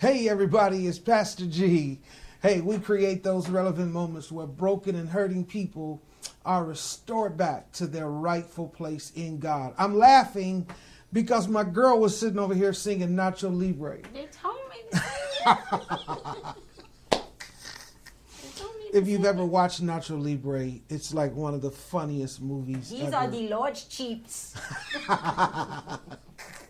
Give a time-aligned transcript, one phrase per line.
[0.00, 1.98] Hey, everybody, it's Pastor G.
[2.40, 6.00] Hey, we create those relevant moments where broken and hurting people
[6.44, 9.74] are restored back to their rightful place in God.
[9.76, 10.68] I'm laughing
[11.12, 13.98] because my girl was sitting over here singing Nacho Libre.
[14.14, 15.00] They told me.
[18.54, 22.90] To if you've ever watched Nacho Libre, it's like one of the funniest movies.
[22.90, 23.16] These ever.
[23.16, 24.54] are the Lord's cheats.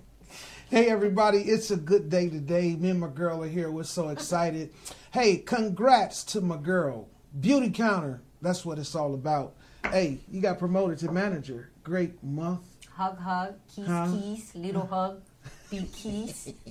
[0.71, 2.74] Hey everybody, it's a good day today.
[2.77, 3.70] Me and my girl are here.
[3.70, 4.70] We're so excited.
[5.12, 7.09] hey, congrats to my girl.
[7.41, 8.20] Beauty counter.
[8.43, 9.55] That's what it's all about.
[9.91, 11.70] Hey, you got promoted to manager.
[11.83, 12.60] Great month.
[12.93, 14.09] Hug, hug, kiss, Huh?
[14.12, 15.23] kiss, little hug,
[15.70, 16.52] big kiss.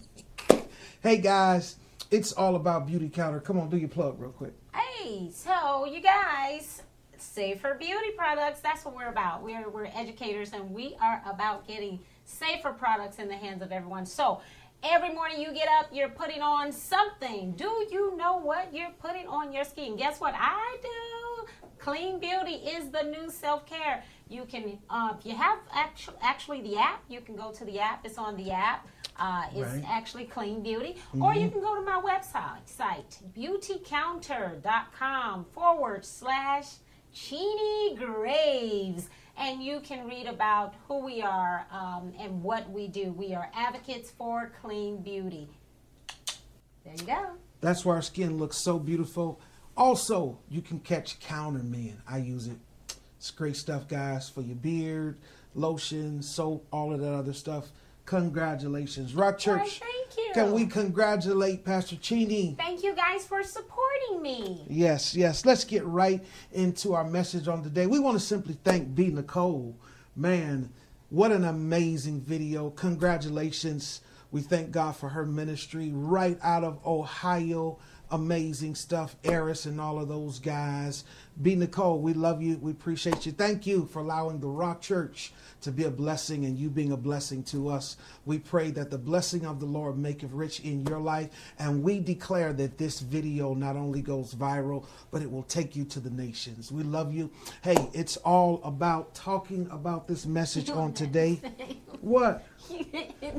[1.03, 1.75] Hey guys,
[2.09, 3.39] it's all about beauty counter.
[3.39, 4.53] Come on, do your plug real quick.
[4.73, 6.81] Hey, so you guys,
[7.17, 8.59] safer beauty products.
[8.61, 9.43] That's what we're about.
[9.43, 14.05] We're we're educators, and we are about getting safer products in the hands of everyone.
[14.05, 14.41] So.
[14.83, 17.53] Every morning you get up, you're putting on something.
[17.53, 19.95] Do you know what you're putting on your skin?
[19.95, 21.47] Guess what I do?
[21.79, 24.03] Clean beauty is the new self care.
[24.29, 27.79] You can, uh, if you have actu- actually the app, you can go to the
[27.79, 28.05] app.
[28.05, 28.85] It's on the app.
[29.19, 29.83] Uh, it's Right.
[29.87, 31.01] actually Clean Beauty.
[31.19, 36.75] Or you can go to my website site, beautycounter.com forward slash
[37.13, 39.09] Chini Graves.
[39.39, 43.11] And you can read about who we are um, and what we do.
[43.11, 45.47] We are advocates for clean beauty.
[46.83, 47.25] There you go.
[47.61, 49.39] That's why our skin looks so beautiful.
[49.75, 52.01] Also, you can catch Counter Men.
[52.07, 52.57] I use it.
[53.17, 55.17] It's great stuff, guys, for your beard,
[55.53, 57.67] lotion, soap, all of that other stuff.
[58.07, 59.13] Congratulations.
[59.13, 59.81] Rock Church.
[59.81, 60.33] Why, thank you.
[60.33, 62.55] Can we congratulate Pastor Cheney?
[62.57, 64.65] Thank you guys for supporting me.
[64.69, 65.45] Yes, yes.
[65.45, 66.23] Let's get right
[66.53, 67.85] into our message on today.
[67.85, 69.09] We want to simply thank B.
[69.09, 69.75] Nicole.
[70.15, 70.69] Man,
[71.09, 72.69] what an amazing video.
[72.69, 73.99] Congratulations.
[74.31, 77.77] We thank God for her ministry right out of Ohio.
[78.09, 79.17] Amazing stuff.
[79.25, 81.03] Eris and all of those guys.
[81.41, 81.55] B.
[81.55, 82.57] Nicole, we love you.
[82.57, 83.33] We appreciate you.
[83.33, 86.97] Thank you for allowing the Rock Church to be a blessing and you being a
[86.97, 87.97] blessing to us.
[88.25, 91.29] We pray that the blessing of the Lord maketh rich in your life.
[91.59, 95.83] And we declare that this video not only goes viral, but it will take you
[95.85, 96.71] to the nations.
[96.71, 97.29] We love you.
[97.61, 101.41] Hey, it's all about talking about this message on today.
[102.01, 102.45] What?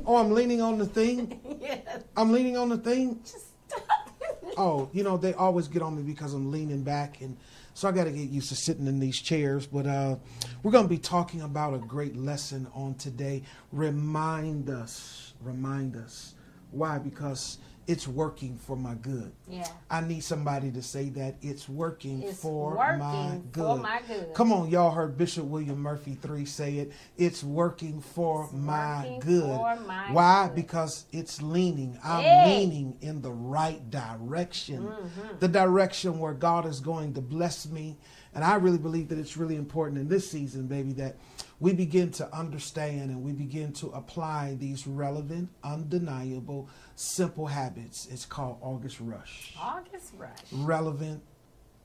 [0.07, 1.39] Oh, I'm leaning on the thing.
[1.61, 2.03] yes.
[2.17, 3.21] I'm leaning on the thing.
[3.23, 4.08] Just Stop.
[4.57, 7.37] Oh, you know, they always get on me because I'm leaning back and
[7.75, 10.17] so I got to get used to sitting in these chairs, but uh
[10.63, 13.43] we're going to be talking about a great lesson on today.
[13.73, 16.35] Remind us, remind us.
[16.71, 16.99] Why?
[16.99, 17.59] Because
[17.89, 19.33] it's working for my good.
[19.49, 19.67] Yeah.
[19.91, 23.63] I need somebody to say that it's working It's for working my good.
[23.65, 24.35] for my good.
[24.35, 26.93] Come on, y'all heard Bishop William Murphy 3 say it.
[27.17, 29.57] It's working for It's my working good.
[29.57, 30.47] for my Why?
[30.49, 30.55] good.
[30.57, 31.99] Because it's leaning.
[32.05, 32.59] I'm Hey.
[32.61, 34.85] leaning in the right direction.
[34.85, 35.39] Mm-hmm.
[35.41, 37.97] The direction where God is going to bless me.
[38.35, 41.17] And I really believe that it's really important in this season, baby, that
[41.61, 48.07] we begin to understand and we begin to apply these relevant, undeniable, simple habits.
[48.11, 50.39] It's called August Rush August rush.
[50.53, 51.23] relevant,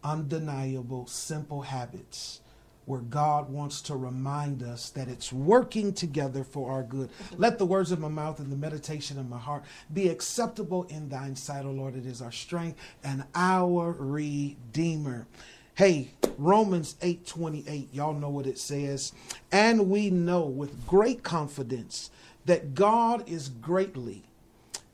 [0.03, 2.41] undeniable, simple habits
[2.85, 7.09] where God wants to remind us that it's working together for our good.
[7.37, 9.63] Let the words of my mouth and the meditation of my heart
[9.93, 11.95] be acceptable in thine sight, O Lord.
[11.95, 15.27] It is our strength and our Redeemer.
[15.75, 19.11] Hey, Romans 8:28, y'all know what it says.
[19.51, 22.11] And we know with great confidence
[22.45, 24.21] that God is greatly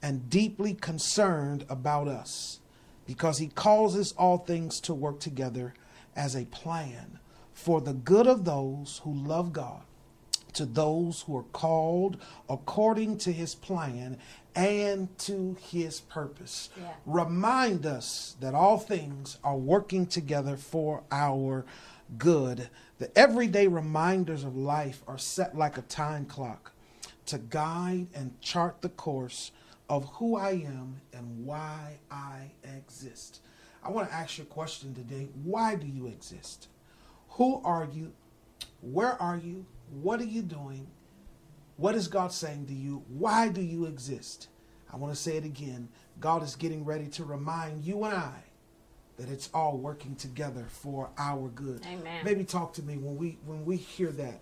[0.01, 2.61] and deeply concerned about us
[3.05, 5.73] because he causes all things to work together
[6.15, 7.19] as a plan
[7.51, 9.81] for the good of those who love God,
[10.53, 12.15] to those who are called
[12.47, 14.17] according to his plan
[14.59, 16.69] and to his purpose.
[16.77, 16.91] Yeah.
[17.05, 21.65] Remind us that all things are working together for our
[22.17, 22.69] good.
[22.97, 26.73] The everyday reminders of life are set like a time clock
[27.27, 29.51] to guide and chart the course
[29.87, 33.39] of who I am and why I exist.
[33.81, 35.29] I want to ask you a question today.
[35.43, 36.67] Why do you exist?
[37.29, 38.11] Who are you?
[38.81, 39.65] Where are you?
[40.01, 40.87] What are you doing?
[41.79, 43.05] What is God saying to you?
[43.07, 44.49] Why do you exist?
[44.91, 45.87] I want to say it again.
[46.19, 48.43] God is getting ready to remind you and I
[49.15, 51.85] that it's all working together for our good.
[51.85, 52.25] Amen.
[52.25, 54.41] Maybe talk to me when we when we hear that.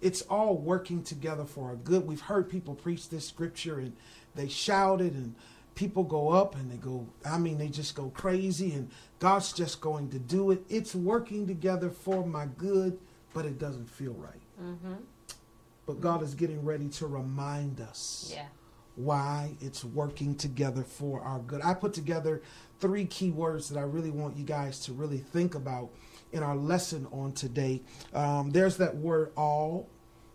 [0.00, 2.06] It's all working together for our good.
[2.06, 3.94] We've heard people preach this scripture and
[4.34, 5.34] they shout it and
[5.74, 9.82] people go up and they go I mean they just go crazy and God's just
[9.82, 10.64] going to do it.
[10.70, 12.98] It's working together for my good,
[13.34, 14.40] but it doesn't feel right.
[14.62, 14.94] Mm-hmm.
[15.86, 18.46] But God is getting ready to remind us Yeah.
[18.96, 21.60] why it's working together for our good.
[21.62, 22.42] I put together
[22.78, 25.90] three key words that I really want you guys to really think about
[26.30, 27.82] in our lesson on today.
[28.14, 29.88] Um, there's that word all.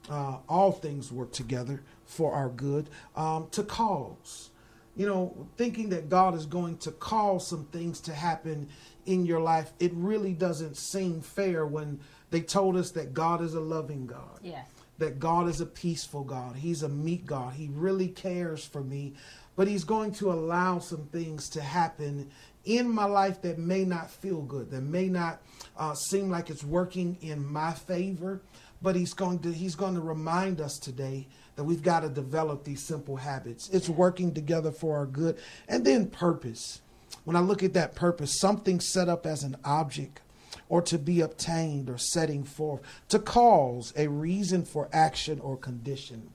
[0.09, 2.89] Uh, all things work together for our good.
[3.17, 4.51] Um, to cause.
[4.95, 8.69] You know, thinking that God is going to cause some things to happen
[9.05, 13.53] in your life, it really doesn't seem fair when they told us that God is
[13.53, 14.39] a loving God.
[14.41, 14.65] Yes.
[14.97, 16.55] That God is a peaceful God.
[16.55, 17.53] He's a meek God.
[17.53, 19.13] He really cares for me.
[19.55, 22.29] But He's going to allow some things to happen
[22.65, 25.41] in my life that may not feel good, that may not
[25.77, 28.41] uh, seem like it's working in my favor.
[28.81, 32.63] But He's going to He's going to remind us today that we've got to develop
[32.63, 33.69] these simple habits.
[33.69, 35.37] It's working together for our good.
[35.67, 36.81] And then purpose.
[37.23, 40.21] When I look at that purpose, something set up as an object
[40.69, 46.29] or to be obtained or setting forth, to cause a reason for action or condition,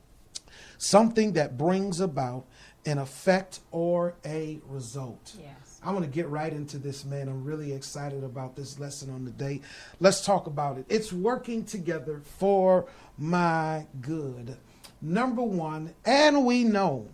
[0.78, 2.46] something that brings about
[2.84, 5.34] an effect or a result.
[5.38, 5.80] Yes.
[5.84, 7.28] I want to get right into this, man.
[7.28, 9.60] I'm really excited about this lesson on the day.
[9.98, 10.86] Let's talk about it.
[10.88, 12.86] It's working together for
[13.18, 14.56] my good.
[15.00, 17.08] Number one, and we know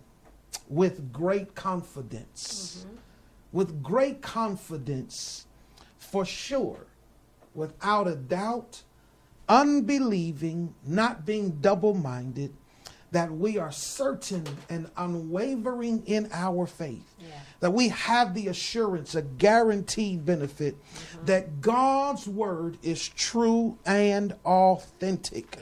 [0.67, 2.97] with great confidence, mm-hmm.
[3.51, 5.47] with great confidence,
[5.97, 6.85] for sure,
[7.53, 8.83] without a doubt,
[9.47, 12.53] unbelieving, not being double minded,
[13.11, 17.15] that we are certain and unwavering in our faith.
[17.19, 17.27] Yeah.
[17.59, 21.25] That we have the assurance, a guaranteed benefit, mm-hmm.
[21.25, 25.57] that God's word is true and authentic.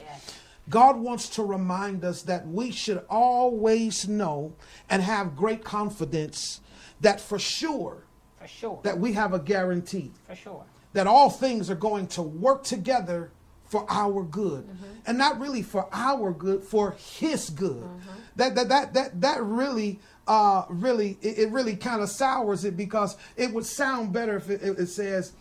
[0.70, 4.54] God wants to remind us that we should always know
[4.90, 6.60] and have great confidence
[7.00, 8.04] that for sure,
[8.38, 10.12] for sure, that we have a guarantee.
[10.28, 10.66] For sure
[10.98, 13.30] that all things are going to work together
[13.66, 14.86] for our good mm-hmm.
[15.06, 18.20] and not really for our good for his good mm-hmm.
[18.36, 22.76] that, that that that that really uh really it, it really kind of sours it
[22.76, 25.34] because it would sound better if it, it, says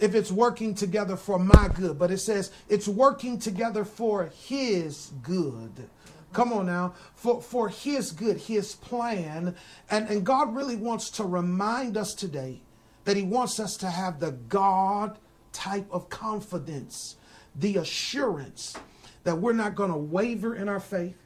[0.00, 5.12] if it's working together for my good but it says it's working together for his
[5.22, 5.88] good
[6.34, 9.54] Come on now, for, for his good, his plan.
[9.88, 12.60] And, and God really wants to remind us today
[13.04, 15.18] that He wants us to have the God
[15.52, 17.16] type of confidence,
[17.54, 18.76] the assurance
[19.24, 21.16] that we're not going to waver in our faith.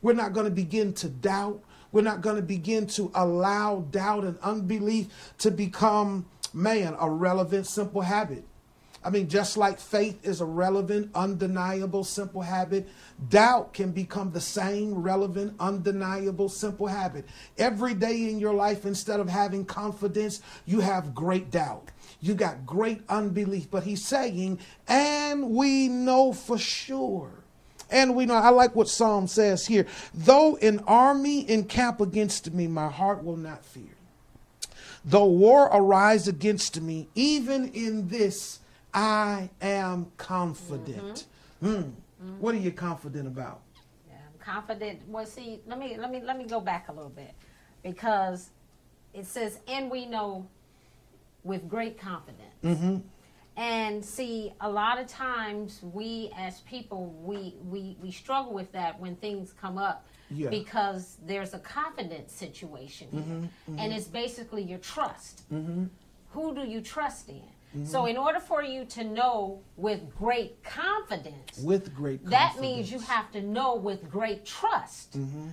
[0.00, 1.62] We're not going to begin to doubt.
[1.90, 5.08] We're not going to begin to allow doubt and unbelief
[5.38, 8.44] to become, man, a relevant, simple habit.
[9.04, 12.88] I mean, just like faith is a relevant, undeniable, simple habit,
[13.28, 17.24] doubt can become the same relevant, undeniable, simple habit.
[17.56, 21.90] Every day in your life, instead of having confidence, you have great doubt.
[22.20, 23.70] You got great unbelief.
[23.70, 24.58] But he's saying,
[24.88, 27.30] and we know for sure.
[27.90, 29.86] And we know, I like what Psalm says here.
[30.12, 33.84] Though an army encamp against me, my heart will not fear.
[35.04, 38.58] Though war arise against me, even in this,
[38.98, 41.26] I am confident.
[41.62, 41.66] Mm-hmm.
[41.66, 41.82] Mm.
[41.82, 42.40] Mm-hmm.
[42.40, 43.60] What are you confident about?
[44.08, 45.02] Yeah, I'm confident.
[45.06, 47.32] Well, see, let me let me let me go back a little bit
[47.84, 48.50] because
[49.14, 50.48] it says, "And we know
[51.44, 52.96] with great confidence." Mm-hmm.
[53.56, 58.98] And see, a lot of times we as people we we we struggle with that
[58.98, 60.06] when things come up.
[60.30, 60.50] Yeah.
[60.50, 63.20] Because there's a confidence situation here.
[63.22, 63.78] Mm-hmm, mm-hmm.
[63.78, 65.48] And it's basically your trust.
[65.52, 65.84] Mm-hmm.
[66.30, 67.48] Who do you trust in?
[67.78, 67.90] Mm-hmm.
[67.90, 72.54] So, in order for you to know with great confidence, with great confidence.
[72.54, 75.16] that means you have to know with great trust.
[75.16, 75.48] Mm-hmm.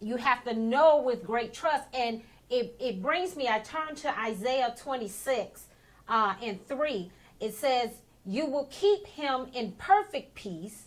[0.00, 3.48] You have to know with great trust, and it, it brings me.
[3.48, 5.66] I turn to Isaiah 26
[6.08, 7.10] uh, and 3.
[7.40, 7.90] It says,
[8.24, 10.86] You will keep him in perfect peace,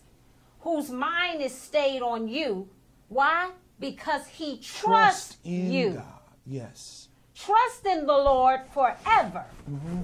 [0.60, 2.68] whose mind is stayed on you.
[3.08, 3.52] Why?
[3.80, 5.92] Because he trusts Trust you.
[5.92, 6.06] God.
[6.46, 7.08] Yes.
[7.34, 9.46] Trust in the Lord forever.
[9.70, 10.02] Mm-hmm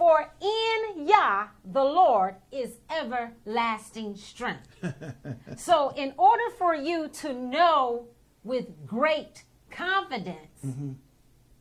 [0.00, 4.66] for in Yah, the Lord, is everlasting strength.
[5.58, 8.06] so, in order for you to know
[8.42, 10.92] with great confidence, mm-hmm.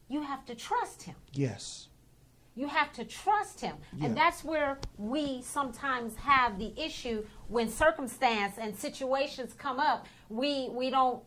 [0.08, 1.15] you have to trust Him.
[1.34, 1.89] Yes.
[2.55, 3.75] You have to trust Him.
[3.98, 4.05] Yeah.
[4.05, 10.08] And that's where we sometimes have the issue when circumstance and situations come up.
[10.29, 11.22] We, we don't,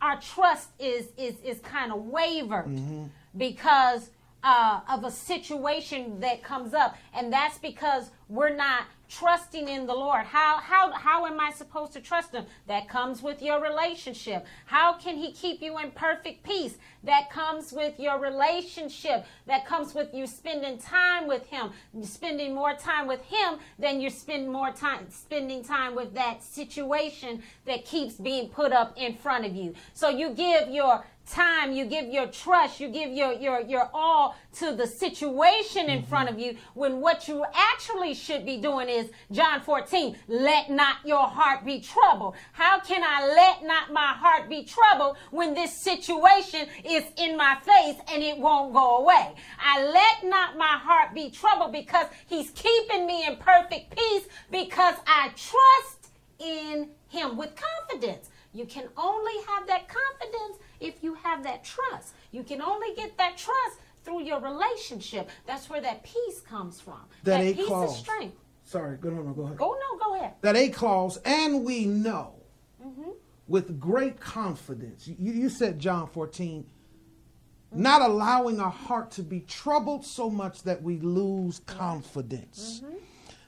[0.00, 3.06] our trust is, is, is kind of wavered mm-hmm.
[3.36, 4.10] because
[4.42, 6.96] uh, of a situation that comes up.
[7.14, 10.24] And that's because we're not trusting in the Lord.
[10.24, 12.46] How how how am I supposed to trust him?
[12.66, 14.46] That comes with your relationship.
[14.64, 16.78] How can he keep you in perfect peace?
[17.04, 19.26] That comes with your relationship.
[19.46, 21.72] That comes with you spending time with him.
[22.02, 27.42] spending more time with him than you spend more time spending time with that situation
[27.66, 29.74] that keeps being put up in front of you.
[29.92, 34.36] So you give your time, you give your trust, you give your your your all
[34.58, 36.08] to the situation in mm-hmm.
[36.08, 40.96] front of you when what you actually should be doing is John 14, let not
[41.04, 42.34] your heart be troubled.
[42.52, 47.56] How can I let not my heart be troubled when this situation is in my
[47.64, 49.34] face and it won't go away?
[49.58, 54.96] I let not my heart be troubled because he's keeping me in perfect peace because
[55.06, 56.02] I trust
[56.38, 58.30] in him with confidence.
[58.54, 62.14] You can only have that confidence if you have that trust.
[62.30, 65.30] You can only get that trust through your relationship.
[65.46, 67.00] That's where that peace comes from.
[67.24, 67.98] That, that peace clause.
[67.98, 68.36] strength.
[68.64, 69.56] Sorry, go on, go ahead.
[69.56, 70.34] Go no, go ahead.
[70.40, 72.34] That A clause, and we know
[72.84, 73.10] mm-hmm.
[73.48, 75.06] with great confidence.
[75.06, 77.82] You, you said John 14, mm-hmm.
[77.82, 82.80] not allowing our heart to be troubled so much that we lose confidence.
[82.84, 82.96] Mm-hmm.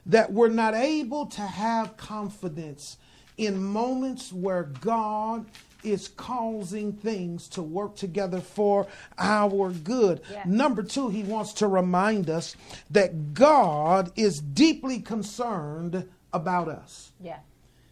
[0.07, 2.97] That we're not able to have confidence
[3.37, 5.47] in moments where God
[5.85, 8.87] is causing things to work together for
[9.17, 10.21] our good.
[10.31, 10.43] Yeah.
[10.45, 12.55] Number two, he wants to remind us
[12.89, 17.11] that God is deeply concerned about us.
[17.21, 17.39] Yeah.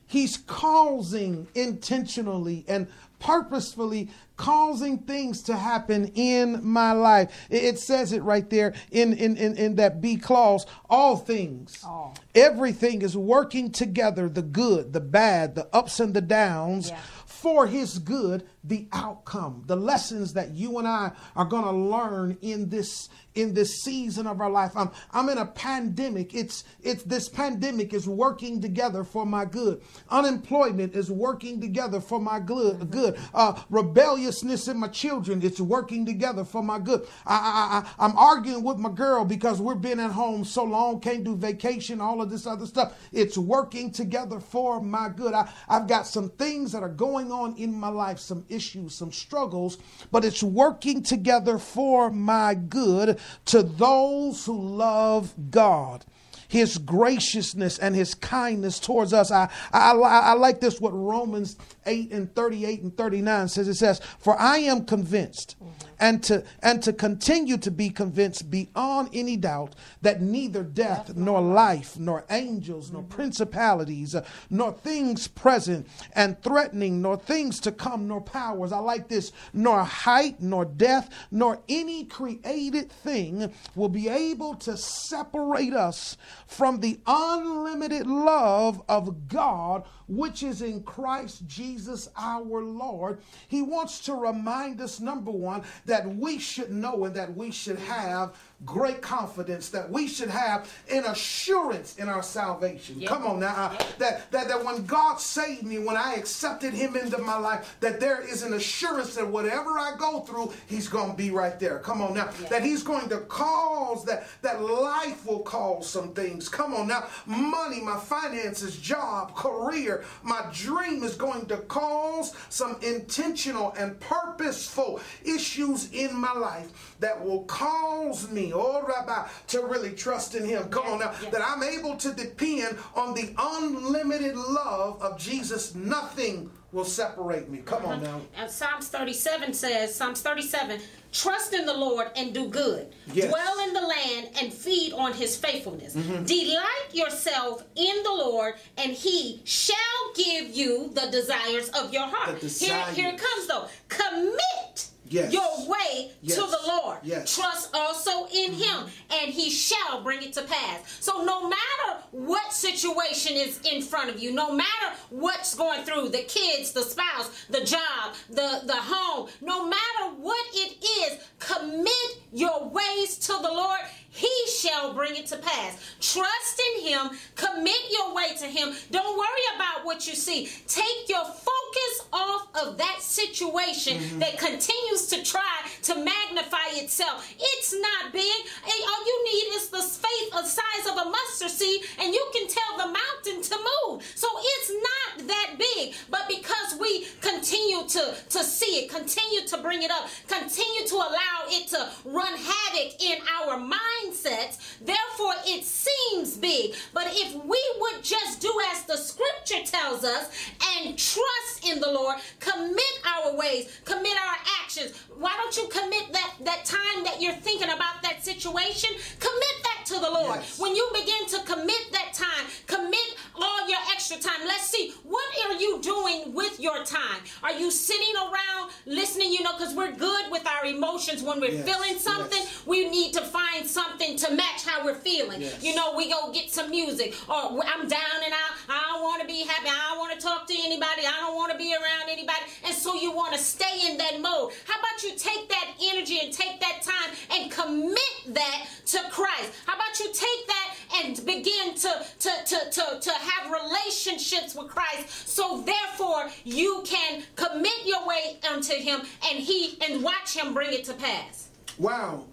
[0.05, 2.87] He's causing intentionally and
[3.19, 7.47] purposefully causing things to happen in my life.
[7.49, 11.79] It says it right there in, in, in, in that B clause all things.
[11.85, 12.13] Oh.
[12.35, 16.89] Everything is working together the good, the bad, the ups and the downs.
[16.89, 16.99] Yeah
[17.43, 22.37] for his good the outcome the lessons that you and i are going to learn
[22.41, 24.71] in this in this season of our life.
[24.75, 26.33] I'm, I'm in a pandemic.
[26.33, 29.81] It's, it's this pandemic is working together for my good.
[30.09, 32.91] Unemployment is working together for my good.
[32.91, 33.17] Good.
[33.33, 35.41] Uh, rebelliousness in my children.
[35.41, 37.07] It's working together for my good.
[37.25, 40.99] I, I, I, I'm arguing with my girl because we're been at home so long,
[40.99, 42.97] can't do vacation, all of this other stuff.
[43.11, 45.33] It's working together for my good.
[45.33, 49.11] I, I've got some things that are going on in my life, some issues, some
[49.11, 49.77] struggles,
[50.11, 56.05] but it's working together for my good to those who love God
[56.53, 59.31] his graciousness and his kindness towards us.
[59.31, 61.57] I, I, I, like this what Romans
[61.87, 63.67] 8 and 38 and 39 says.
[63.67, 65.71] It says, For I am convinced mm-hmm.
[65.99, 71.41] and to and to continue to be convinced beyond any doubt that neither death nor
[71.41, 73.09] life nor angels nor mm-hmm.
[73.09, 78.71] principalities uh, nor things present and threatening nor things to come nor powers.
[78.71, 84.77] I like this, nor height nor death nor any created thing will be able to
[84.77, 86.15] separate us
[86.47, 93.19] from the unlimited love of God, which is in Christ Jesus our Lord.
[93.47, 97.79] He wants to remind us, number one, that we should know and that we should
[97.79, 102.99] have great confidence that we should have an assurance in our salvation.
[102.99, 103.09] Yep.
[103.09, 103.71] Come on now.
[103.71, 103.97] Yep.
[103.97, 107.99] That, that, that when God saved me, when I accepted him into my life, that
[107.99, 111.79] there is an assurance that whatever I go through, he's going to be right there.
[111.79, 112.29] Come on now.
[112.41, 112.49] Yep.
[112.49, 116.47] That he's going to cause that, that life will cause some things.
[116.47, 117.07] Come on now.
[117.25, 124.99] Money, my finances, job, career, my dream is going to cause some intentional and purposeful
[125.25, 130.69] issues in my life that will cause me oh Rabbi, to really trust in him.
[130.69, 131.13] Come on now.
[131.31, 135.75] That I'm able to depend on the unlimited love of Jesus.
[135.75, 137.59] Nothing will separate me.
[137.59, 137.93] Come uh-huh.
[137.93, 138.21] on now.
[138.35, 140.81] And Psalms 37 says, Psalms 37,
[141.11, 142.91] trust in the Lord and do good.
[143.13, 143.29] Yes.
[143.29, 145.95] Dwell in the land and feed on his faithfulness.
[145.95, 146.25] Mm-hmm.
[146.25, 149.75] Delight yourself in the Lord, and he shall
[150.15, 152.41] give you the desires of your heart.
[152.41, 153.67] Here, here it comes though.
[153.87, 155.33] Commit yes.
[155.33, 156.35] your way yes.
[156.35, 156.99] to the Lord.
[157.03, 157.35] Yes.
[157.35, 158.61] Trust also in mm-hmm.
[158.61, 160.97] him, and he shall bring it to pass.
[160.99, 166.09] So no matter what situation is in front of you, no matter what's going through,
[166.09, 172.21] the kids, the spouse, the job, the, the home, no matter what it is, commit
[172.31, 173.79] your ways to the Lord
[174.13, 175.77] he shall bring it to pass.
[175.99, 178.73] Trust in him, commit your way to him.
[178.91, 180.49] Don't worry about what you see.
[180.67, 184.19] Take your focus off of that situation mm-hmm.
[184.19, 187.27] that continues to try to magnify itself.
[187.39, 188.23] It's not big.
[188.23, 192.47] All you need is the faith the size of a mustard seed, and you can
[192.47, 194.03] tell the mountain to move.
[194.15, 195.95] So it's not that big.
[196.09, 197.05] But because we
[197.43, 201.89] continue to, to see it, continue to bring it up, continue to allow it to
[202.05, 206.73] run havoc in our mindsets, therefore it seems big.
[206.93, 210.31] But if we would just do as the scripture tells us
[210.77, 214.97] and trust in the Lord, commit our ways, commit our actions.
[215.19, 218.89] Why don't you commit that, that time that you're thinking about that situation?
[219.19, 220.39] Commit that to the Lord.
[220.39, 220.59] Yes.
[220.59, 224.45] When you begin to commit that time, commit all your extra time.
[224.45, 227.21] Let's see, what are you doing with your time?
[227.41, 229.31] Are you sitting around listening?
[229.33, 232.39] You know, because we're good with our emotions when we're Yes, feeling something.
[232.41, 232.65] yes.
[232.65, 235.41] We need to find something to match how we're feeling.
[235.41, 235.63] Yes.
[235.63, 237.35] You know, we go get some music, or
[237.65, 238.51] I'm down and out.
[238.69, 239.69] I don't want to be happy.
[239.69, 241.03] I don't want to talk to anybody.
[241.07, 242.41] I don't want to be around anybody.
[242.65, 244.51] And so you want to stay in that mode.
[244.65, 247.99] How about you take that energy and take that time and commit
[248.29, 249.51] that to Christ?
[249.65, 254.67] How about you take that and begin to to to to, to have relationships with
[254.69, 255.27] Christ?
[255.27, 260.73] So therefore you can commit your way unto Him, and He and watch Him bring
[260.73, 261.49] it to pass.
[261.77, 262.25] Wow.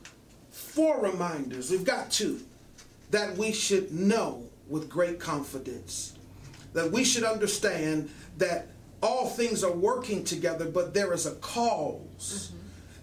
[0.51, 1.71] Four reminders.
[1.71, 2.41] We've got two
[3.11, 6.15] that we should know with great confidence.
[6.73, 8.69] That we should understand that
[9.03, 12.53] all things are working together, but there is a cause.
[12.53, 12.57] Mm-hmm.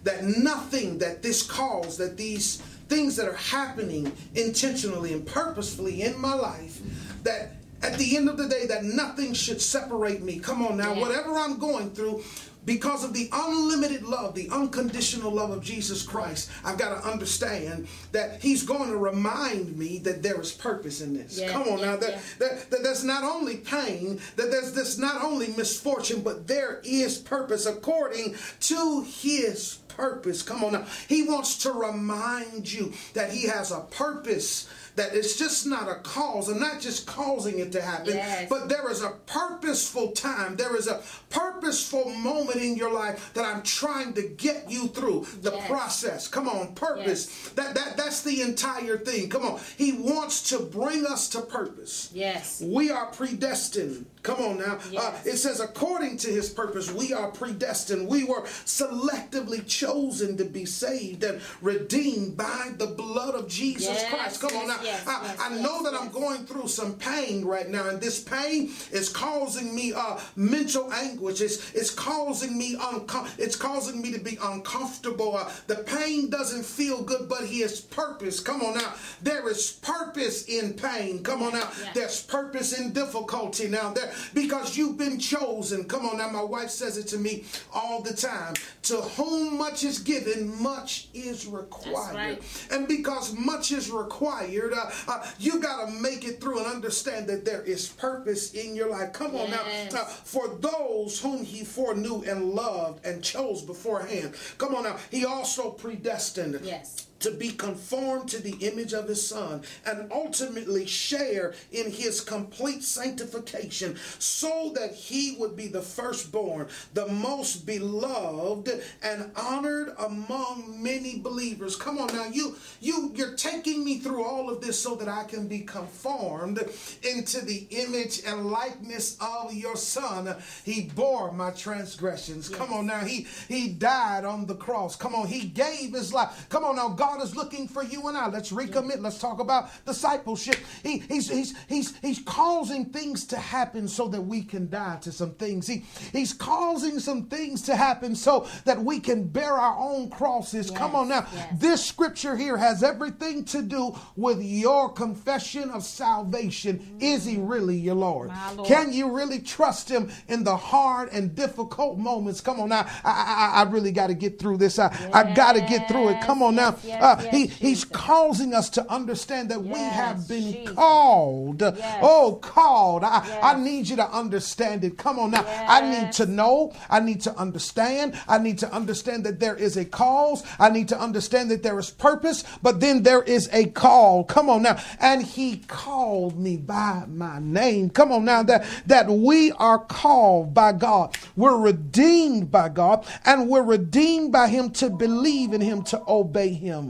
[0.04, 6.18] That nothing that this cause, that these things that are happening intentionally and purposefully in
[6.18, 6.80] my life,
[7.24, 10.38] that at the end of the day, that nothing should separate me.
[10.38, 11.00] Come on now, Yeah.
[11.00, 12.22] whatever I'm going through,
[12.64, 17.86] because of the unlimited love, the unconditional love of Jesus Christ, I've got to understand
[18.12, 21.38] that He's going to remind me that there is purpose in this.
[21.38, 22.20] Yeah, Come on yeah, now, that, yeah.
[22.40, 27.16] that, that there's not only pain, that there's this not only misfortune, but there is
[27.16, 30.42] purpose according to His purpose.
[30.42, 30.86] Come on now.
[31.08, 34.68] He wants to remind you that He has a purpose.
[34.98, 36.48] That it's just not a cause.
[36.48, 38.48] I'm not just causing it to happen, Yes.
[38.50, 40.56] but there is a purposeful time.
[40.56, 41.00] There is a
[41.30, 45.66] purposeful moment in your life that I'm trying to get you through the Yes.
[45.68, 46.26] process.
[46.26, 47.28] Come on, purpose.
[47.28, 47.52] Yes.
[47.54, 49.28] That that that's the entire thing.
[49.30, 49.60] Come on.
[49.76, 52.08] He wants to bring us to purpose.
[52.12, 52.60] Yes.
[52.60, 54.06] We are predestined.
[54.24, 54.78] Come on now.
[54.98, 58.08] Uh, it says, according to his purpose, we are predestined.
[58.08, 64.10] We were selectively chosen to be saved and redeemed by the blood of Jesus Yes,
[64.10, 64.40] Christ.
[64.40, 64.87] Come on yes, now.
[64.88, 68.00] Yes, I, yes, I know yes, that I'm going through some pain right now, and
[68.00, 71.40] this pain is causing me uh, mental anguish.
[71.40, 75.36] It's, it's causing me uncom- it's causing me to be uncomfortable.
[75.36, 78.40] Uh, the pain doesn't feel good, but he has purpose.
[78.40, 78.94] Come on now.
[79.22, 81.22] There is purpose in pain.
[81.22, 81.68] Come on now.
[81.82, 81.92] Yeah.
[81.94, 83.92] There's purpose in difficulty now.
[83.92, 85.84] There because you've been chosen.
[85.84, 86.28] Come on now.
[86.28, 88.54] My wife says it to me all the time.
[88.82, 92.14] To whom much is given, much is required.
[92.14, 92.66] right.
[92.70, 97.26] And because much is required, uh, uh, you got to make it through and understand
[97.28, 99.12] that there is purpose in your life.
[99.12, 99.92] Come on Yes.
[99.92, 100.02] now.
[100.02, 104.34] Uh, for those whom he foreknew and loved and chose beforehand.
[104.58, 104.96] Come on now.
[105.10, 107.07] He also predestined Yes.
[107.20, 112.82] To be conformed to the image of his son and ultimately share in his complete
[112.82, 121.18] sanctification so that he would be the firstborn the most beloved and honored among many
[121.18, 121.76] believers.
[121.76, 125.24] Come on now you you you're taking me through all of this so that I
[125.24, 126.58] can be conformed
[127.02, 130.36] into the image and likeness of your son.
[130.64, 132.48] He bore my transgressions.
[132.48, 134.96] Come on now he he died on the cross.
[134.96, 136.46] Come on he gave his life.
[136.48, 138.28] Come on now God is looking for you and I.
[138.28, 139.00] Let's recommit.
[139.00, 140.56] Let's talk about discipleship.
[140.82, 145.12] He, he's he's he's he's causing things to happen so that we can die to
[145.12, 145.66] some things.
[145.66, 150.70] He he's causing some things to happen so that we can bear our own crosses.
[150.70, 151.26] Come on now.
[151.32, 151.58] yes.
[151.58, 156.98] this scripture here has everything to do with your confession of salvation.
[157.00, 158.30] Is he really your Lord?
[158.54, 158.68] Lord.
[158.68, 162.40] can you really trust him in the hard and difficult moments?
[162.40, 162.86] Come on now.
[163.04, 164.78] I I, I really got to get through this.
[164.78, 166.20] I, I got to get through it.
[166.22, 167.58] Come on now Yes, yes, Uh, yes, he, Jesus.
[167.58, 170.74] he's causing us to understand that we have been Jesus.
[170.74, 171.60] called.
[171.60, 171.98] Yes.
[172.02, 173.04] oh called.
[173.04, 173.38] I, Yes.
[173.42, 174.96] I need you to understand it.
[174.98, 175.44] Come on now.
[175.46, 176.72] I need to know.
[176.88, 178.14] I need to understand.
[178.28, 180.42] I need to understand that there is a cause.
[180.58, 184.24] I need to understand that there is purpose but then there is a call.
[184.24, 184.78] Come on now.
[185.00, 187.90] And he called me by my name.
[187.90, 188.42] Come on now.
[188.42, 191.16] That that we are called by God.
[191.36, 196.52] We're redeemed by God and we're redeemed by him to believe in him to obey
[196.52, 196.87] him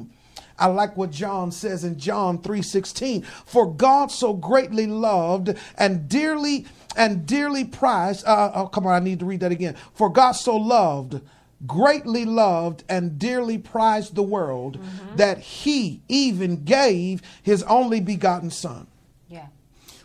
[0.59, 6.67] I like what John says in John 3:16 for God so greatly loved and dearly
[6.97, 10.33] and dearly prized uh, oh come on I need to read that again for God
[10.33, 11.21] so loved
[11.67, 14.79] greatly loved and dearly prized the world
[15.17, 18.87] that he even gave his only begotten son
[19.29, 19.47] Yeah.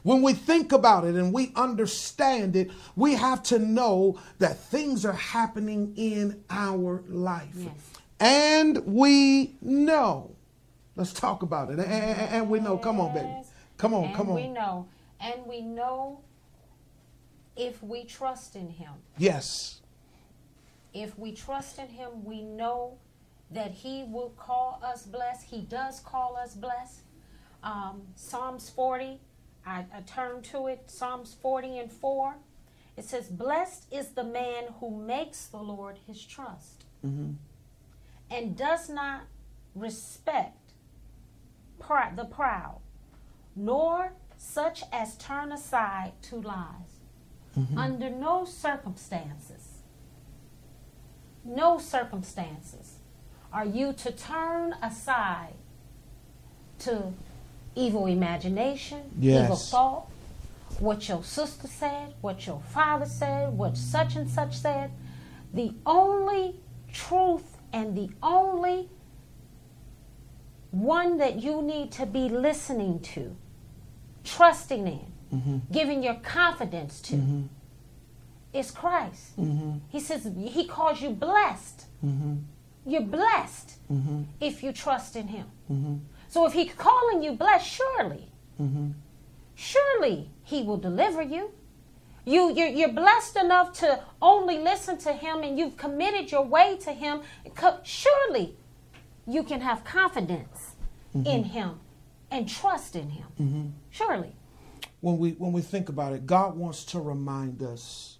[0.01, 5.05] when we think about it and we understand it, we have to know that things
[5.05, 7.53] are happening in our life.
[7.55, 7.71] Yes.
[8.19, 10.32] And we know
[10.95, 11.79] Let's talk about it.
[11.79, 12.77] And, and- and we know.
[12.77, 13.29] Come on, baby.
[13.77, 14.35] Come on, and come on.
[14.35, 14.87] we know,
[15.19, 16.21] and we know
[17.55, 18.93] if we trust in Him.
[19.17, 19.81] Yes.
[20.93, 22.99] If we trust in Him, we know
[23.49, 25.45] that He will call us blessed.
[25.49, 27.01] He does call us blessed.
[27.63, 29.19] Um, Psalms 40,
[29.65, 30.83] I, I turn to it.
[30.91, 32.35] Psalms 40 and 4.
[32.97, 36.85] It says, Blessed is the man who makes the Lord his trust
[38.31, 39.21] and does not
[39.75, 40.62] respect
[42.15, 42.79] the proud,
[43.55, 46.99] nor such as turn aside to lies.
[47.57, 47.77] Mm-hmm.
[47.77, 49.79] Under no circumstances,
[51.45, 52.95] no circumstances
[53.51, 55.53] are you to turn aside
[56.79, 57.13] to
[57.75, 60.07] evil imagination, evil thought,
[60.79, 64.91] what your sister said, what your father said, what such and such said.
[65.53, 66.55] The only
[66.91, 68.89] truth and the only
[70.73, 73.35] one that you need to be listening to,
[74.23, 75.57] trusting in, mm-hmm.
[75.71, 77.43] giving your confidence to mm-hmm.
[78.53, 79.39] is Christ.
[79.39, 79.77] Mm-hmm.
[79.89, 81.85] He says he calls you blessed.
[82.85, 83.77] You're blessed
[84.41, 85.45] if you trust in him.
[86.27, 88.31] So if he's calling you blessed, surely,
[89.53, 91.51] surely he will deliver you.
[92.25, 96.77] You, you're, you're blessed enough to only listen to him and you've committed your way
[96.81, 97.21] to him.
[97.83, 98.55] Surely
[99.27, 100.75] you can have confidence
[101.13, 101.79] in him
[102.31, 103.73] and trust in him.
[103.91, 104.35] Surely.
[105.01, 108.17] when we when we think about it, God wants to remind us.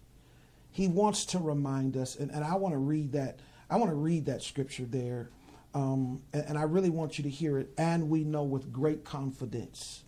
[0.71, 3.39] He wants to remind us, and, and I want to read that.
[3.69, 5.29] I want to read that scripture there,
[5.73, 7.71] um, and, and I really want you to hear it.
[7.77, 10.03] And we know with great confidence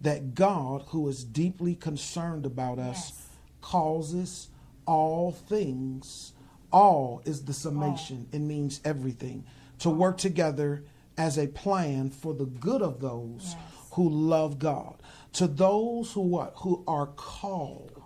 [0.00, 3.26] that God, who is deeply concerned about us, Yes.
[3.60, 4.48] causes
[4.86, 6.32] all things.
[6.72, 8.28] All is the summation.
[8.30, 9.44] It means everything
[9.78, 10.84] to work together
[11.16, 13.56] as a plan for the good of those Yes.
[13.92, 14.94] who love God.
[15.34, 16.52] To those who what?
[16.58, 18.00] Who are called.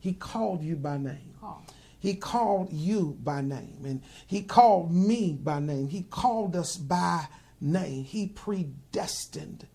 [0.00, 1.34] He called you by name.
[1.40, 1.62] Called.
[1.98, 3.82] He called you by name.
[3.84, 5.88] And he called me by name.
[5.88, 7.26] He called us by
[7.60, 8.04] name.
[8.04, 9.66] He predestined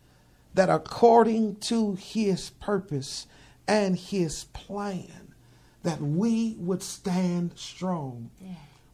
[0.53, 3.27] that according to his purpose
[3.67, 5.33] and his plan,
[5.83, 8.29] that we would stand strong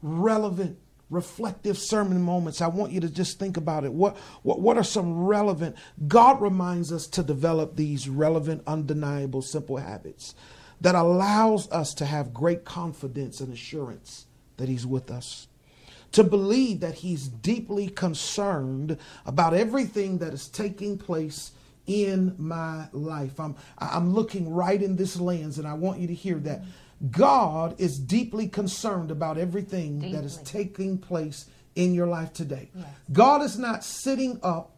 [0.02, 0.78] relevant
[1.10, 2.62] reflective sermon moments.
[2.62, 3.92] I want you to just think about it.
[3.92, 5.76] What, what what are some relevant
[6.08, 10.36] god reminds us to develop these relevant undeniable simple habits
[10.82, 15.48] that allows us to have great confidence and assurance that he's with us.
[16.14, 21.52] To believe that he's deeply concerned about everything that is taking place
[21.86, 23.40] in my life.
[23.40, 26.64] I'm I'm looking right in this lens and I want you to hear that
[27.12, 32.72] God is deeply concerned about everything that is taking place in your life today.
[32.76, 32.88] Yes.
[33.12, 34.76] God is not sitting up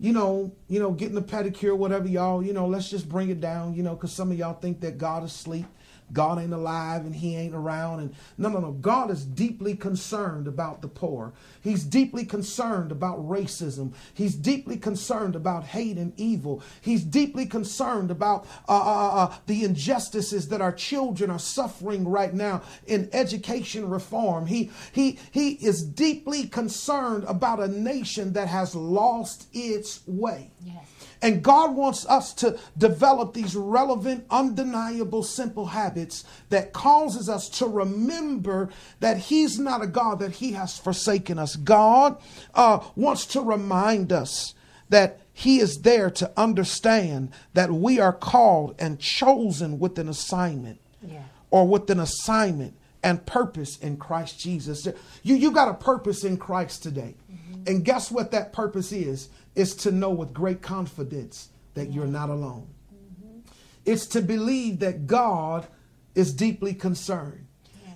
[0.00, 3.38] you know, you know, getting a pedicure, whatever y'all, you know, let's just bring it
[3.38, 5.66] down, you know, because some of y'all think that God is asleep,
[6.12, 8.00] God ain't alive, and He ain't around.
[8.00, 8.72] And no, no, no.
[8.72, 11.32] God is deeply concerned about the poor.
[11.62, 13.92] He's deeply concerned about racism.
[14.14, 16.62] He's deeply concerned about hate and evil.
[16.80, 22.34] He's deeply concerned about uh, uh, uh, the injustices that our children are suffering right
[22.34, 24.46] now in education reform.
[24.46, 30.50] He he he is deeply concerned about a nation that has lost its way.
[30.64, 30.99] Yes.
[31.22, 37.66] And God wants us to develop these relevant, undeniable, simple habits that causes us to
[37.66, 41.56] remember that He's not a God that He has forsaken us.
[41.56, 42.16] God
[42.54, 44.54] uh, wants to remind us
[44.88, 50.80] that He is there to understand that we are called and chosen with an assignment
[51.06, 51.22] Yeah.
[51.50, 54.86] or with an assignment and purpose in Christ Jesus.
[55.22, 57.14] You, you got a purpose in Christ today.
[57.66, 59.28] And guess what that purpose is?
[59.54, 62.68] It's to know with great confidence that you're not alone.
[62.94, 63.40] Mm-hmm.
[63.84, 65.66] It's to believe that God
[66.14, 67.46] is deeply concerned.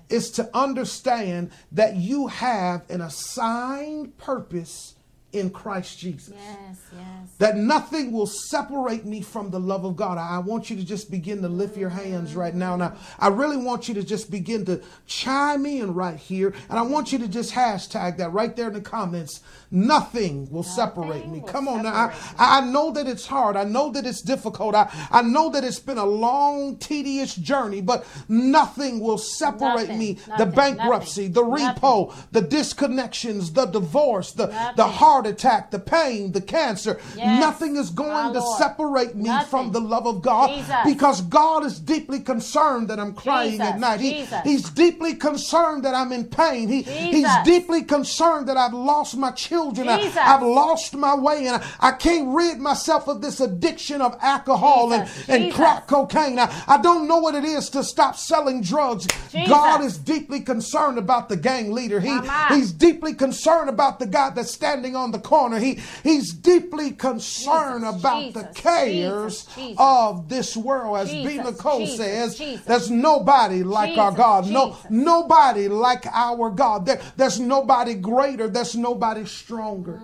[0.08, 4.94] It's to understand that you have an assigned purpose
[5.34, 7.30] in Christ Jesus Yes, yes.
[7.38, 10.16] that nothing will separate me from the love of God.
[10.18, 12.76] I want you to just begin to lift your hands right now.
[12.76, 16.54] Now, I really want you to just begin to chime in right here.
[16.70, 19.40] And I want you to just hashtag that right there in the comments.
[19.70, 21.40] Nothing will separate me.
[21.40, 22.12] will Come on now.
[22.38, 23.56] I, I know that it's hard.
[23.56, 24.74] I know that it's difficult.
[24.74, 29.98] I, I know that it's been a long, tedious journey, but nothing will separate Nothing,
[29.98, 30.12] me.
[30.12, 34.86] the nothing, bankruptcy, the nothing, repo, the disconnections, the divorce, the, the Nothing.
[35.24, 37.00] Heart attack, the pain, the cancer.
[37.16, 37.40] Yes.
[37.40, 39.48] Nothing is going to separate me Nothing.
[39.50, 40.74] from the love of God Jesus.
[40.84, 44.00] because God is deeply concerned that I'm crying at night.
[44.00, 46.68] He- he's deeply concerned that I'm in pain.
[46.68, 49.88] He, he's deeply concerned that I've lost my children.
[49.88, 50.18] I, Jesus.
[50.18, 54.92] have lost my way and I, I can't rid myself of this addiction of alcohol
[54.92, 55.28] and, Jesus.
[55.28, 55.56] and Jesus.
[55.56, 56.38] crack cocaine.
[56.38, 59.06] I, I don't know what it is to stop selling drugs.
[59.30, 59.48] Jesus.
[59.48, 62.00] God is deeply concerned about the gang leader.
[62.00, 62.16] He,
[62.50, 65.58] he's deeply concerned about the guy that's standing on the corner.
[65.58, 69.76] He, he's deeply concerned Jesus, about the cares Jesus, Jesus.
[69.78, 70.98] of this world.
[70.98, 71.22] As B.
[71.24, 72.66] Jesus, Nicole Jesus, says, Jesus.
[72.66, 74.50] there's nobody like our Jesus, God.
[74.50, 76.84] No, nobody like our God.
[76.84, 78.48] There, there's nobody greater.
[78.48, 80.00] There's nobody stronger.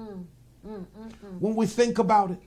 [0.66, 0.86] Mm,
[1.38, 2.38] When we think about it,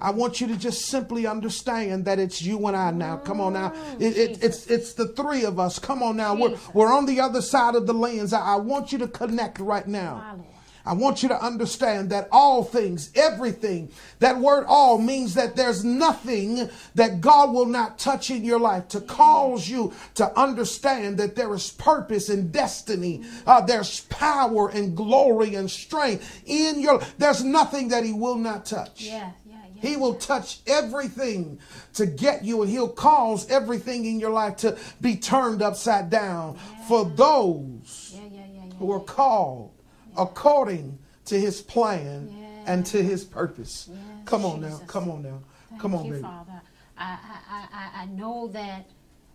[0.00, 3.18] I want you to just simply understand that it's you and I now.
[3.18, 3.72] Come on now.
[4.00, 5.78] It, it, it's it's the three of us.
[5.78, 6.34] Come on now.
[6.34, 8.32] We're, Mm, we're on the other side of the lens.
[8.32, 10.38] I, I want you to connect right now.
[10.84, 15.84] I want you to understand that all things, everything, that word all means that there's
[15.84, 21.36] nothing that God will not touch in your life to cause you to understand that
[21.36, 23.22] there is purpose and destiny.
[23.46, 28.66] Uh, there's power and glory and strength in your There's nothing that He will not
[28.66, 29.02] touch.
[29.02, 29.88] Yeah, yeah, yeah.
[29.88, 31.60] He will touch everything
[31.94, 36.58] to get you, and He'll cause everything in your life to be turned upside down
[36.88, 38.74] for those yeah, yeah, yeah, yeah.
[38.74, 39.70] who are called
[40.16, 42.34] according to his plan
[42.66, 43.88] and to his purpose.
[43.90, 46.22] Yes, come on now, come on now, Thank come on, you, baby.
[46.22, 46.62] Father.
[46.98, 48.88] I, I, I, I know that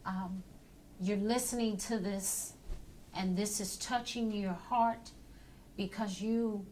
[0.06, 0.44] um,
[1.02, 2.54] you're listening to this
[3.16, 5.12] and this is touching your heart
[5.76, 6.66] because you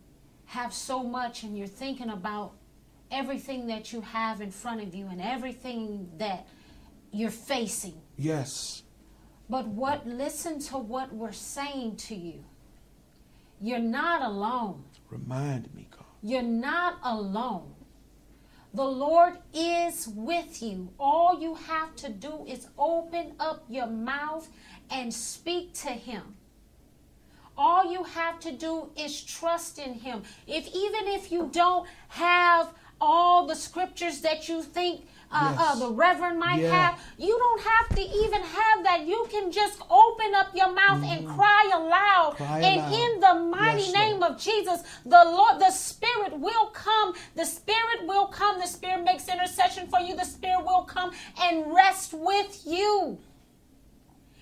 [0.45, 2.53] have so much and you're thinking about
[3.11, 6.47] everything that you have in front of you and everything that
[7.11, 7.99] you're facing.
[8.17, 8.83] Yes,
[9.49, 12.43] But what listen to what we're saying to you.
[13.61, 14.83] You're not alone.
[15.09, 16.05] remind me, God.
[16.21, 17.73] You're not alone.
[18.73, 20.89] The Lord is with you.
[20.99, 24.49] All you have to do is open up your mouth
[24.89, 26.35] and speak to Him.
[27.57, 30.23] All you have to do is trust in Him.
[30.45, 32.73] If even if you don't have
[33.05, 34.95] all the scriptures that you think
[35.31, 35.59] uh, Yes.
[35.59, 36.71] uh, the Reverend might Yeah.
[36.77, 38.99] have, you don't have to even have that.
[39.11, 42.33] You can just open up your mouth and cry aloud.
[42.33, 42.37] Mm.
[42.37, 42.93] Cry and aloud.
[43.03, 44.31] in the mighty Yes, name Lord.
[44.33, 47.15] of Jesus, the Lord, the Spirit will come.
[47.35, 48.59] The Spirit will come.
[48.59, 50.15] The Spirit makes intercession for you.
[50.15, 53.17] The Spirit will come and rest with you.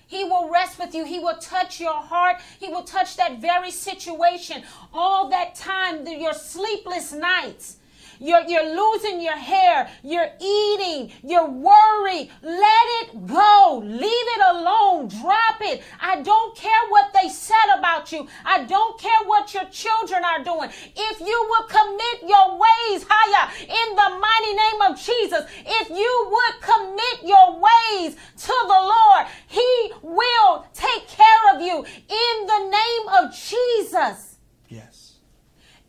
[0.06, 1.04] He will rest with you.
[1.04, 2.36] He will touch your heart.
[2.60, 4.62] He will touch that very situation.
[4.92, 7.78] All that time, your sleepless nights.
[8.18, 9.88] You're, you're losing your hair.
[10.02, 11.12] You're eating.
[11.22, 12.30] You're worried.
[12.42, 13.82] Let it go.
[13.84, 14.02] Leave
[14.36, 15.08] it alone.
[15.08, 15.82] Drop it.
[16.00, 18.26] I don't care what they said about you.
[18.44, 20.70] I don't care what your children are doing.
[20.96, 26.28] If you would commit your ways higher in the mighty name of Jesus, if you
[26.30, 32.70] would commit your ways to the Lord, He will take care of you in the
[32.70, 34.33] name of Jesus.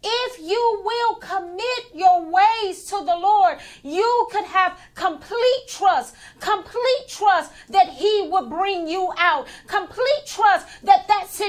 [0.07, 7.07] If you will commit your ways to the Lord, you could have complete trust, complete
[7.07, 11.04] trust that He would bring you out, complete trust that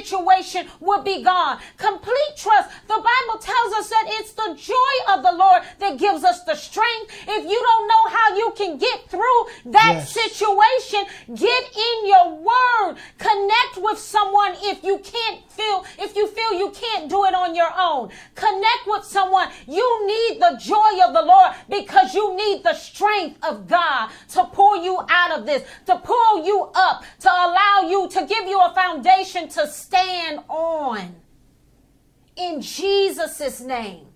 [0.06, 2.70] situation would be gone, complete trust.
[2.86, 6.54] The Bible tells us that it's the joy of the Lord that gives us the
[6.54, 7.12] strength.
[7.26, 10.12] If you don't know how you can get through that Yes.
[10.12, 16.52] situation, get in your word, connect with someone if you can't feel, if you feel
[16.52, 18.10] you can't do it on your own.
[18.34, 19.48] Connect with someone.
[19.66, 24.44] You need the joy of the Lord because you need the strength of God to
[24.44, 28.60] pull you out of this, to pull you up, to allow you, to give you
[28.60, 29.95] a foundation to stand
[30.48, 31.16] on.
[32.36, 34.06] In Jesus' name,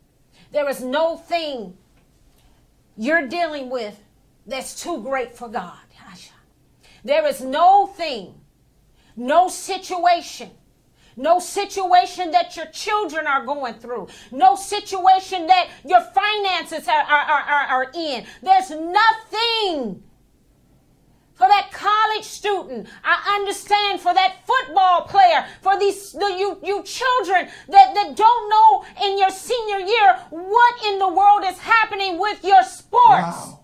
[0.53, 1.77] there is no thing
[2.97, 3.99] you're dealing with
[4.47, 5.79] that's too great for God.
[7.05, 8.35] There is no thing,
[9.16, 10.51] no situation,
[11.16, 17.40] no situation that your children are going through, no situation that your finances are, are,
[17.40, 18.25] are, are in.
[18.43, 20.03] There's nothing
[21.40, 22.87] for that college student.
[23.03, 28.44] I understand for that football player, for these the, you you children that, that don't
[28.50, 33.38] know in your senior year what in the world is happening with your sports.
[33.40, 33.61] Wow.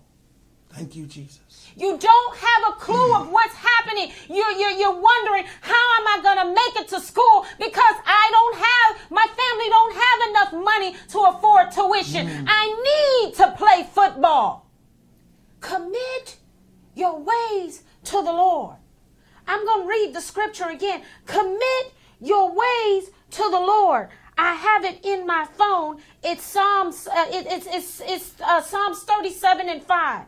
[0.71, 1.69] Thank you, Jesus.
[1.75, 4.11] You don't have a clue of what's happening.
[4.27, 7.45] You're, you're, you're wondering, how am I going to make it to school?
[7.59, 12.25] Because I don't have, my family don't have enough money to afford tuition.
[12.25, 12.45] Mm.
[12.47, 14.71] I need to play football.
[15.59, 16.37] Commit
[16.97, 18.77] your ways to the Lord.
[19.47, 21.03] I'm going to read the scripture again.
[21.25, 24.09] Commit your ways to the Lord.
[24.37, 26.01] I have it in my phone.
[26.23, 27.07] It's Psalms.
[27.07, 30.25] Uh, it, it's it's it's uh, Psalms 37 and 5.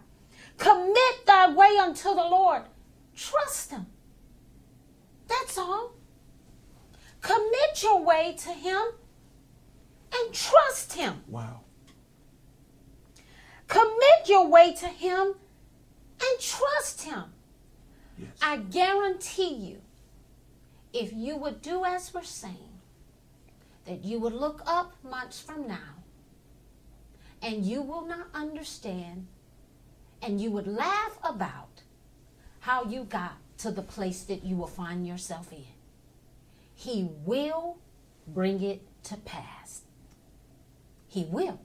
[0.57, 2.63] Commit thy way unto the Lord.
[3.15, 3.85] Trust Him.
[5.27, 5.93] That's all.
[7.21, 8.81] Commit your way to Him
[10.13, 11.21] and trust Him.
[11.27, 11.61] Wow.
[13.67, 15.35] Commit your way to Him
[16.21, 17.23] and trust Him.
[18.17, 18.29] Yes.
[18.41, 19.81] I guarantee you,
[20.93, 22.79] if you would do as we're saying,
[23.85, 26.03] that you would look up months from now
[27.41, 29.27] and you will not understand
[30.21, 31.81] and you would laugh about
[32.59, 35.65] how you got to the place that you will find yourself in.
[36.75, 37.77] He will
[38.27, 39.81] bring it to pass.
[41.07, 41.59] He will.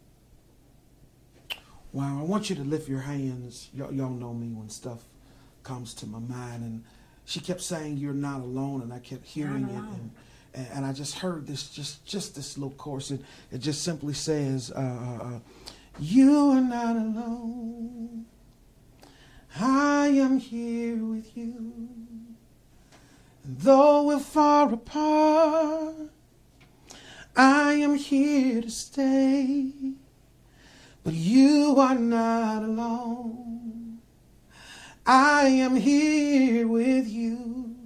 [1.94, 3.68] Wow, I want you to lift your hands.
[3.72, 5.04] Y'all, y'all know me when stuff
[5.62, 6.64] comes to my mind.
[6.64, 6.84] And
[7.24, 8.82] she kept saying, You're not alone.
[8.82, 9.76] And I kept hearing it.
[9.76, 10.10] And,
[10.54, 13.10] and, and I just heard this, just, just this little chorus.
[13.10, 15.38] And it just simply says, uh, uh, uh,
[16.00, 18.26] You are not alone.
[19.60, 21.72] I am here with you.
[23.44, 26.10] And though we're far apart,
[27.36, 29.94] I am here to stay.
[31.04, 34.00] But you are not alone.
[35.04, 37.76] I am here with you.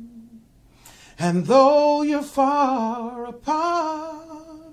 [1.18, 4.68] And though you're far apart,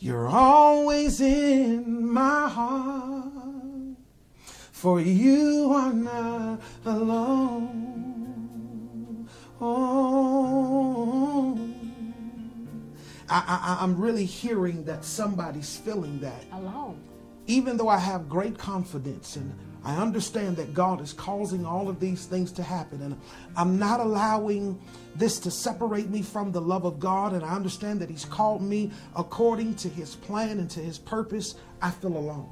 [0.00, 3.26] you're always in my heart.
[4.72, 8.08] For you are not alone.
[9.60, 10.56] Oh.
[13.28, 17.02] I, I, I'm really hearing that somebody's feeling that Alone.
[17.46, 19.54] Even though I have great confidence and
[19.84, 23.20] I understand that God is causing all of these things to happen, and
[23.56, 24.80] I'm not allowing
[25.14, 28.62] this to separate me from the love of God, and I understand that He's called
[28.62, 32.48] me according to His plan and to His purpose, I feel alone.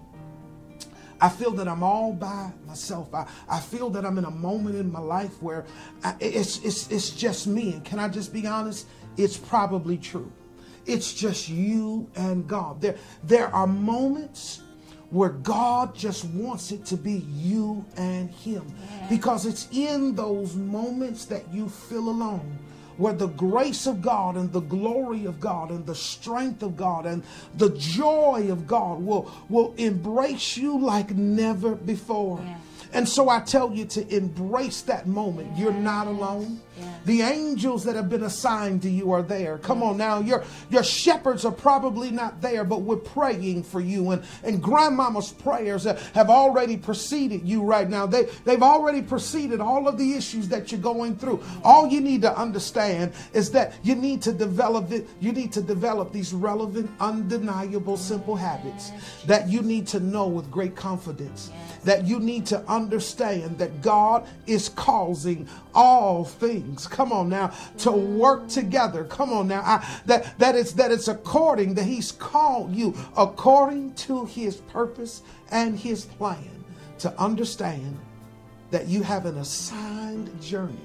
[1.20, 3.12] I feel that I'm all by myself.
[3.12, 5.64] I, I feel that I'm in a moment in my life where
[6.04, 7.72] I, it's, it's, it's just me.
[7.72, 8.86] And can I just be honest?
[9.16, 10.30] It's probably true.
[10.86, 12.80] It's just you and God.
[12.80, 14.60] There, there are moments
[15.14, 18.66] where God just wants it to be you and Him.
[19.08, 22.58] Because it's in those moments that you feel alone
[22.96, 27.06] where the grace of God and the glory of God and the strength of God
[27.06, 27.22] and
[27.56, 32.40] the joy of God will, will embrace you like never before.
[32.42, 32.56] Yeah.
[32.92, 35.56] And so I tell you to embrace that moment.
[35.56, 36.60] You're not alone.
[36.76, 36.88] Yes.
[37.04, 39.58] The angels that have been assigned to you are there.
[39.58, 40.20] Come on now.
[40.20, 44.10] Your your shepherds are probably not there, but we're praying for you.
[44.10, 48.06] And, and grandmama's prayers have already preceded you right now.
[48.06, 51.42] They they've already preceded all of the issues that you're going through.
[51.62, 55.62] All you need to understand is that you need to develop it, you need to
[55.62, 58.90] develop these relevant, undeniable, simple habits
[59.26, 61.50] that you need to know with great confidence.
[61.84, 66.63] That you need to understand that God is causing all things.
[66.90, 69.04] Come on now, to work together.
[69.04, 73.94] Come on now, I, that that it's that it's according that He's called you according
[73.94, 76.64] to His purpose and His plan
[76.98, 77.98] to understand
[78.70, 80.80] that you have an assigned journey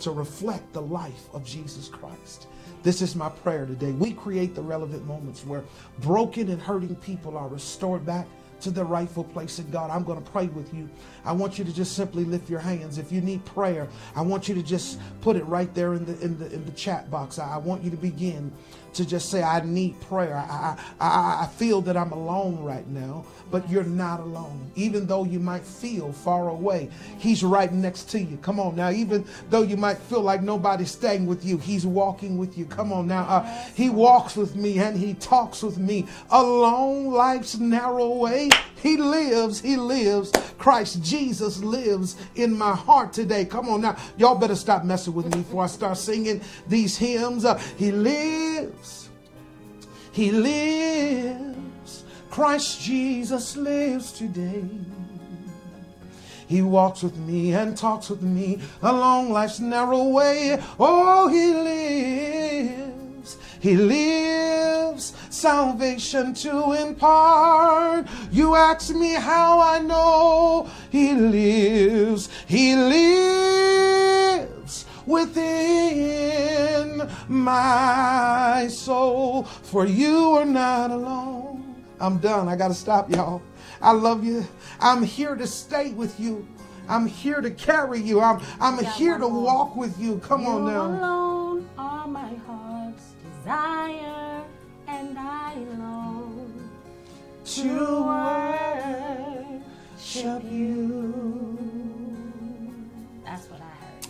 [0.00, 2.48] to reflect the life of Jesus Christ.
[2.82, 3.92] This is my prayer today.
[3.92, 5.64] We create the relevant moments where
[6.00, 8.26] broken and hurting people are restored back
[8.64, 9.90] to their rightful place in God.
[9.90, 10.90] I'm going to pray with you.
[11.24, 12.98] I want you to just simply lift your hands.
[12.98, 16.18] If you need prayer, I want you to just put it right there in the
[16.20, 17.38] in the in the chat box.
[17.38, 18.52] I, I want you to begin
[18.94, 20.36] to just say, I need prayer.
[20.36, 24.70] I, I, I, feel that I'm alone right now, but you're not alone.
[24.74, 28.36] Even though you might feel far away, He's right next to you.
[28.38, 28.90] Come on now.
[28.90, 32.66] Even though you might feel like nobody's staying with you, He's walking with you.
[32.66, 33.24] Come on now.
[33.24, 38.50] Uh, he walks with me and He talks with me along life's narrow way.
[38.84, 40.30] He lives, He lives.
[40.58, 43.46] Christ Jesus lives in my heart today.
[43.46, 43.96] Come on now.
[44.18, 47.46] Y'all better stop messing with me before I start singing these hymns.
[47.46, 49.08] Uh, he lives.
[50.12, 52.04] He lives.
[52.28, 54.68] Christ Jesus lives today.
[56.46, 60.62] He walks with me and talks with me along life's narrow way.
[60.78, 63.38] Oh, he lives.
[63.60, 68.06] He lives salvation to impart.
[68.30, 72.28] You ask me how I know he lives.
[72.46, 73.74] He lives
[75.06, 76.22] within
[77.28, 79.42] my soul.
[79.44, 81.74] For you are not alone.
[82.00, 82.48] I'm done.
[82.48, 83.42] I got to stop, y'all.
[83.80, 84.46] I love you.
[84.80, 86.46] I'm here to stay with you.
[86.88, 88.20] I'm here to carry you.
[88.20, 90.18] I'm, I'm Got here to walk with you.
[90.18, 90.86] Come on now.
[90.86, 94.23] alone are my heart's desire.
[97.44, 98.02] To
[99.96, 101.14] worship you.
[103.24, 103.64] That's what I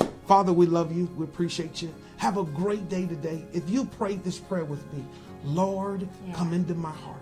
[0.05, 0.11] heard.
[0.27, 1.09] Father, we love you.
[1.17, 1.93] We appreciate you.
[2.19, 3.45] Have a great day today.
[3.53, 5.05] If you prayed this prayer with me,
[5.45, 6.35] Lord, Yeah.
[6.35, 7.21] come into my heart.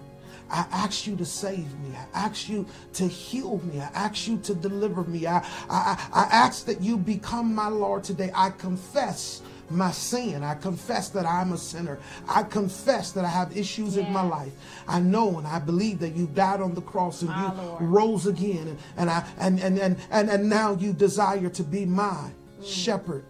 [0.50, 1.96] I ask you to save me.
[1.96, 3.80] I ask you to heal me.
[3.80, 5.26] I ask you to deliver me.
[5.26, 5.38] I,
[5.70, 8.30] I, I ask that you become my Lord today.
[8.34, 9.40] I confess
[9.72, 10.42] my sin.
[10.42, 11.98] I confess that I'm a sinner.
[12.28, 14.52] I confess that I have issues in my life.
[14.86, 17.82] I know and I believe that you died on the cross and My you Lord.
[17.82, 21.84] rose again and, and I and, and, and, and, and now you desire to be
[21.86, 22.66] my mm.
[22.66, 23.24] shepherd.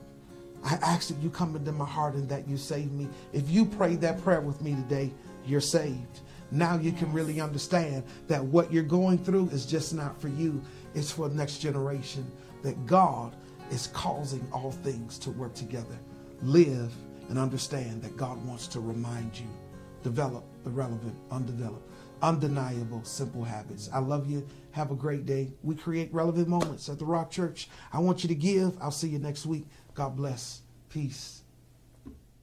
[0.64, 3.08] I ask that you come into my heart and that you save me.
[3.32, 5.12] If you prayed that prayer with me today,
[5.44, 6.20] you're saved.
[6.52, 10.62] Now you can really understand that what you're going through is just not for you,
[10.94, 12.30] it's for the next generation.
[12.62, 13.34] That God
[13.70, 15.98] is causing all things to work together.
[16.42, 16.92] Live
[17.28, 19.46] and understand that God wants to remind you.
[20.02, 21.88] Develop the relevant, undeveloped,
[22.20, 23.88] undeniable, simple habits.
[23.92, 24.44] I love you.
[24.72, 25.52] Have a great day.
[25.62, 27.68] We create relevant moments at the Rock Church.
[27.92, 28.76] I want you to give.
[28.80, 29.66] I'll see you next week.
[29.94, 30.62] God bless.
[30.88, 31.41] Peace.